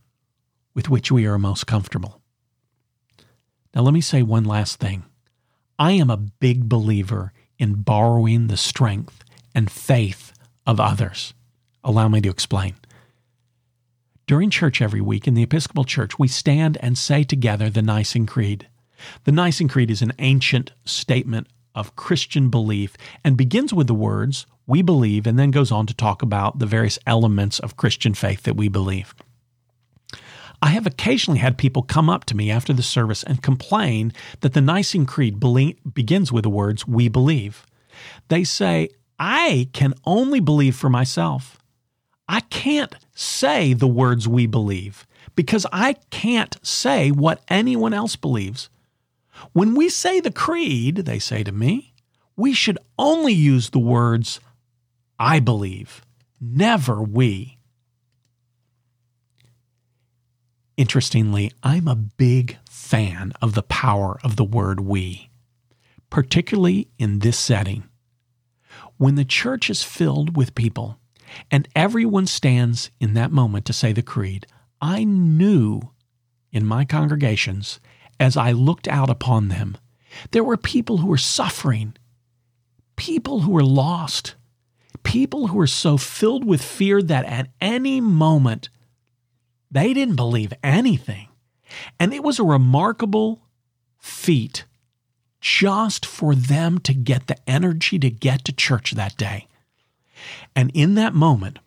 with 0.74 0.88
which 0.88 1.10
we 1.10 1.26
are 1.26 1.38
most 1.38 1.66
comfortable. 1.66 2.20
Now, 3.74 3.82
let 3.82 3.94
me 3.94 4.00
say 4.00 4.22
one 4.22 4.44
last 4.44 4.80
thing. 4.80 5.04
I 5.78 5.92
am 5.92 6.10
a 6.10 6.16
big 6.16 6.68
believer 6.68 7.32
in 7.58 7.82
borrowing 7.82 8.46
the 8.46 8.56
strength 8.56 9.24
and 9.54 9.70
faith 9.70 10.32
of 10.66 10.80
others. 10.80 11.34
Allow 11.82 12.08
me 12.08 12.20
to 12.20 12.30
explain. 12.30 12.74
During 14.26 14.50
church 14.50 14.80
every 14.80 15.00
week 15.00 15.26
in 15.26 15.34
the 15.34 15.42
Episcopal 15.42 15.84
Church, 15.84 16.18
we 16.18 16.28
stand 16.28 16.78
and 16.80 16.96
say 16.96 17.24
together 17.24 17.68
the 17.68 17.82
Nicene 17.82 18.26
Creed. 18.26 18.68
The 19.24 19.32
Nicene 19.32 19.68
Creed 19.68 19.90
is 19.90 20.02
an 20.02 20.12
ancient 20.18 20.72
statement 20.84 21.48
of 21.74 21.96
Christian 21.96 22.50
belief 22.50 22.96
and 23.24 23.36
begins 23.36 23.72
with 23.72 23.86
the 23.86 23.94
words, 23.94 24.46
we 24.70 24.80
believe, 24.80 25.26
and 25.26 25.38
then 25.38 25.50
goes 25.50 25.70
on 25.70 25.86
to 25.86 25.94
talk 25.94 26.22
about 26.22 26.58
the 26.58 26.66
various 26.66 26.98
elements 27.06 27.58
of 27.58 27.76
Christian 27.76 28.14
faith 28.14 28.44
that 28.44 28.56
we 28.56 28.68
believe. 28.68 29.14
I 30.62 30.68
have 30.68 30.86
occasionally 30.86 31.40
had 31.40 31.58
people 31.58 31.82
come 31.82 32.08
up 32.08 32.24
to 32.26 32.36
me 32.36 32.50
after 32.50 32.72
the 32.72 32.82
service 32.82 33.22
and 33.22 33.42
complain 33.42 34.12
that 34.40 34.52
the 34.52 34.60
Nicene 34.60 35.06
Creed 35.06 35.40
begins 35.40 36.30
with 36.30 36.44
the 36.44 36.50
words, 36.50 36.86
we 36.86 37.08
believe. 37.08 37.66
They 38.28 38.44
say, 38.44 38.90
I 39.18 39.68
can 39.72 39.94
only 40.04 40.40
believe 40.40 40.76
for 40.76 40.88
myself. 40.88 41.58
I 42.28 42.40
can't 42.40 42.94
say 43.14 43.72
the 43.74 43.88
words 43.88 44.28
we 44.28 44.46
believe 44.46 45.06
because 45.34 45.66
I 45.72 45.94
can't 46.10 46.56
say 46.62 47.10
what 47.10 47.42
anyone 47.48 47.92
else 47.92 48.16
believes. 48.16 48.68
When 49.52 49.74
we 49.74 49.88
say 49.88 50.20
the 50.20 50.30
creed, 50.30 50.96
they 50.96 51.18
say 51.18 51.42
to 51.42 51.52
me, 51.52 51.92
we 52.36 52.52
should 52.52 52.78
only 52.98 53.32
use 53.32 53.70
the 53.70 53.78
words, 53.78 54.40
I 55.22 55.38
believe, 55.38 56.00
never 56.40 57.02
we. 57.02 57.58
Interestingly, 60.78 61.52
I'm 61.62 61.86
a 61.86 61.94
big 61.94 62.56
fan 62.70 63.34
of 63.42 63.52
the 63.52 63.62
power 63.62 64.18
of 64.24 64.36
the 64.36 64.44
word 64.44 64.80
we, 64.80 65.28
particularly 66.08 66.88
in 66.98 67.18
this 67.18 67.38
setting. 67.38 67.84
When 68.96 69.16
the 69.16 69.26
church 69.26 69.68
is 69.68 69.82
filled 69.82 70.38
with 70.38 70.54
people 70.54 70.98
and 71.50 71.68
everyone 71.76 72.26
stands 72.26 72.90
in 72.98 73.12
that 73.12 73.30
moment 73.30 73.66
to 73.66 73.74
say 73.74 73.92
the 73.92 74.00
creed, 74.00 74.46
I 74.80 75.04
knew 75.04 75.82
in 76.50 76.64
my 76.64 76.86
congregations 76.86 77.78
as 78.18 78.38
I 78.38 78.52
looked 78.52 78.88
out 78.88 79.10
upon 79.10 79.48
them. 79.48 79.76
There 80.30 80.44
were 80.44 80.56
people 80.56 80.96
who 80.96 81.08
were 81.08 81.18
suffering, 81.18 81.94
people 82.96 83.40
who 83.40 83.50
were 83.50 83.62
lost, 83.62 84.34
people 85.02 85.48
who 85.48 85.56
were 85.56 85.66
so 85.66 85.96
filled 85.96 86.44
with 86.44 86.62
fear 86.62 87.02
that 87.02 87.24
at 87.24 87.48
any 87.60 88.00
moment 88.00 88.68
they 89.70 89.92
didn't 89.94 90.16
believe 90.16 90.52
anything. 90.62 91.28
And 91.98 92.12
it 92.12 92.22
was 92.22 92.38
a 92.38 92.44
remarkable 92.44 93.42
feat 93.98 94.64
just 95.40 96.04
for 96.04 96.34
them 96.34 96.78
to 96.78 96.92
get 96.92 97.26
the 97.26 97.36
energy 97.48 97.98
to 97.98 98.10
get 98.10 98.44
to 98.44 98.52
church 98.52 98.92
that 98.92 99.16
day. 99.16 99.46
And 100.54 100.70
in 100.74 100.94
that 100.96 101.14
moment, 101.14 101.58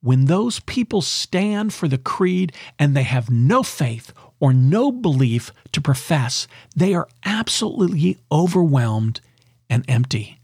when 0.00 0.26
those 0.26 0.60
people 0.60 1.02
stand 1.02 1.74
for 1.74 1.88
the 1.88 1.98
creed 1.98 2.52
and 2.78 2.96
they 2.96 3.02
have 3.02 3.28
no 3.28 3.62
faith 3.62 4.12
or 4.40 4.52
no 4.52 4.92
belief 4.92 5.52
to 5.72 5.80
profess, 5.80 6.46
they 6.74 6.94
are 6.94 7.08
absolutely 7.24 8.18
overwhelmed 8.30 9.20
and 9.68 9.84
empty. 9.88 10.38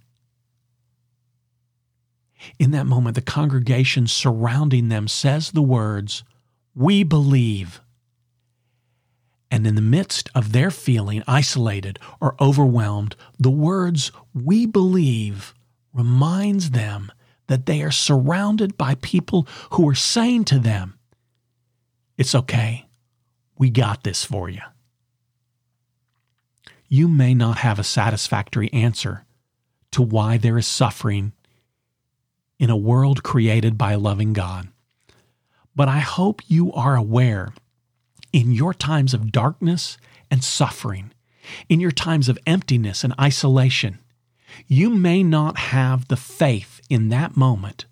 In 2.59 2.71
that 2.73 2.87
moment, 2.87 3.15
the 3.15 3.23
congregation 3.23 4.07
surrounding 4.07 4.89
them 4.89 5.09
says 5.09 5.51
the 5.51 5.63
words, 5.63 6.25
We 6.75 7.03
believe. 7.03 7.81
And 9.51 9.67
in 9.67 9.75
the 9.75 9.83
midst 9.83 10.31
of 10.35 10.53
their 10.53 10.71
feeling 10.71 11.23
isolated 11.27 11.99
or 12.21 12.35
overwhelmed, 12.41 13.15
the 13.39 13.51
words, 13.51 14.11
We 14.33 14.67
believe, 14.67 15.55
reminds 15.93 16.71
them 16.71 17.13
that 17.47 17.67
they 17.67 17.83
are 17.83 17.91
surrounded 17.91 18.77
by 18.77 18.97
people 18.97 19.47
who 19.73 19.89
are 19.89 19.95
saying 19.95 20.45
to 20.47 20.59
them, 20.59 20.99
It's 22.17 22.35
okay. 22.35 22.89
We 23.57 23.71
got 23.71 24.03
this 24.03 24.25
for 24.25 24.49
you. 24.49 24.63
You 26.89 27.09
may 27.09 27.35
not 27.35 27.59
have 27.59 27.79
a 27.79 27.85
satisfactory 27.85 28.73
answer 28.73 29.25
to 29.93 30.03
why 30.03 30.37
there 30.39 30.59
is 30.59 30.67
suffering 30.67 31.33
in 32.59 32.71
a 32.71 32.77
world 32.77 33.23
created 33.23 33.77
by 33.77 33.93
a 33.93 33.99
loving 33.99 34.33
God. 34.33 34.69
But 35.75 35.89
I 35.89 35.99
hope 35.99 36.43
you 36.47 36.73
are 36.73 36.97
aware 36.97 37.53
in 38.33 38.53
your 38.53 38.75
times 38.75 39.15
of 39.15 39.33
darkness 39.33 39.97
and 40.31 40.43
suffering, 40.43 41.13
in 41.69 41.81
your 41.81 41.91
times 41.91 42.29
of 42.29 42.39
emptiness 42.47 43.05
and 43.05 43.15
isolation, 43.21 43.99
you 44.67 44.91
may 44.91 45.23
not 45.23 45.59
have 45.59 46.09
the 46.09 46.17
faith 46.17 46.81
in 46.89 47.09
that 47.09 47.37
moment 47.37 47.87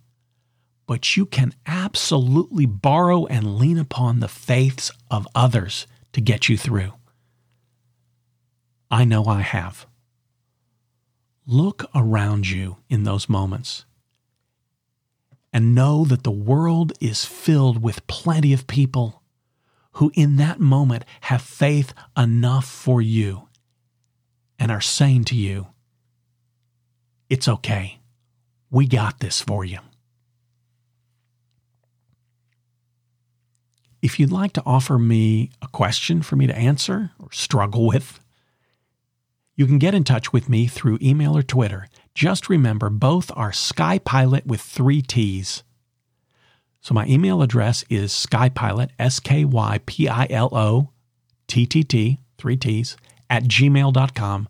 but 0.93 1.17
you 1.17 1.25
can 1.25 1.55
absolutely 1.67 2.67
borrow 2.67 3.25
and 3.27 3.57
lean 3.57 3.79
upon 3.79 4.21
the 4.21 4.29
faiths 4.29 4.91
of 5.11 5.27
others 5.35 5.87
to 6.13 6.21
get 6.21 6.51
you 6.51 6.57
through. 6.59 6.93
I 8.91 9.05
know 9.05 9.25
I 9.25 9.41
have. 9.41 9.87
Look 11.47 11.87
around 11.95 12.51
you 12.51 12.77
in 12.91 13.05
those 13.05 13.27
moments 13.27 13.85
and 15.53 15.75
know 15.75 16.05
that 16.05 16.23
the 16.23 16.31
world 16.31 16.93
is 17.01 17.25
filled 17.25 17.83
with 17.83 18.07
plenty 18.07 18.53
of 18.53 18.67
people 18.67 19.23
who, 19.93 20.11
in 20.15 20.37
that 20.37 20.59
moment, 20.59 21.05
have 21.23 21.43
faith 21.43 21.93
enough 22.17 22.65
for 22.65 23.03
you 23.03 23.49
and 24.59 24.71
are 24.71 24.81
saying 24.81 25.25
to 25.25 25.37
you, 25.37 25.67
It's 27.29 27.49
okay. 27.49 27.99
We 28.71 28.87
got 28.87 29.21
this 29.21 29.41
for 29.41 29.65
you. 29.65 29.79
If 34.01 34.19
you'd 34.19 34.33
like 34.33 34.53
to 34.55 34.63
offer 34.65 34.99
me 34.99 35.51
a 35.61 35.69
question 35.69 36.23
for 36.23 36.37
me 36.37 36.47
to 36.47 36.57
answer 36.57 37.13
or 37.21 37.31
struggle 37.31 37.87
with, 37.87 38.19
you 39.63 39.69
can 39.69 39.79
get 39.79 39.95
in 39.95 40.03
touch 40.03 40.33
with 40.33 40.49
me 40.49 40.67
through 40.67 40.99
email 41.01 41.37
or 41.37 41.43
Twitter. 41.45 41.87
Just 42.17 42.49
remember, 42.49 42.91
both 42.91 43.31
are 43.37 43.53
SkyPilot 43.53 44.45
with 44.45 44.61
three 44.61 45.01
T's. 45.01 45.63
So 46.81 46.95
my 46.95 47.07
email 47.07 47.43
address 47.43 47.85
is 47.89 48.11
skypilot, 48.11 48.91
S 48.99 49.21
K 49.21 49.45
Y 49.45 49.79
P 49.87 50.09
I 50.09 50.27
L 50.31 50.49
O 50.53 50.91
T 51.47 51.65
T 51.65 51.85
T, 51.85 52.19
three 52.39 52.57
T's, 52.57 52.97
at 53.31 53.45
gmail.com. 53.45 54.49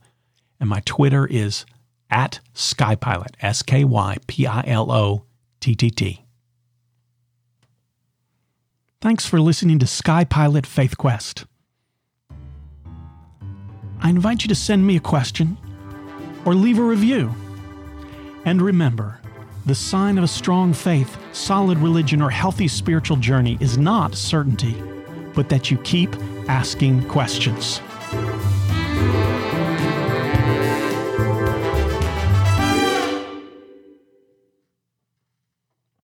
And 0.59 0.70
my 0.70 0.81
Twitter 0.87 1.27
is 1.27 1.66
at 2.09 2.40
skypilot, 2.55 3.35
S 3.42 3.61
K 3.61 3.85
Y 3.85 4.16
P 4.27 4.46
I 4.46 4.64
L 4.66 4.90
O 4.90 5.27
T 5.61 5.75
T 5.75 5.90
T. 5.90 6.25
Thanks 9.03 9.27
for 9.27 9.42
listening 9.42 9.79
to 9.79 9.85
SkyPilot 9.85 10.64
Faith 10.64 10.96
Quest. 10.96 11.44
I 14.04 14.10
invite 14.10 14.42
you 14.42 14.48
to 14.48 14.54
send 14.56 14.84
me 14.84 14.96
a 14.96 15.00
question 15.00 15.56
or 16.44 16.54
leave 16.54 16.78
a 16.78 16.82
review. 16.82 17.32
And 18.44 18.60
remember, 18.60 19.20
the 19.64 19.76
sign 19.76 20.18
of 20.18 20.24
a 20.24 20.28
strong 20.28 20.72
faith, 20.72 21.16
solid 21.32 21.78
religion, 21.78 22.20
or 22.20 22.28
healthy 22.28 22.66
spiritual 22.66 23.16
journey 23.18 23.56
is 23.60 23.78
not 23.78 24.16
certainty, 24.16 24.74
but 25.34 25.48
that 25.50 25.70
you 25.70 25.78
keep 25.78 26.16
asking 26.48 27.08
questions. 27.08 27.80